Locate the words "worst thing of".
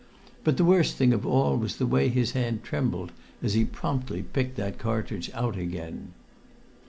0.65-1.27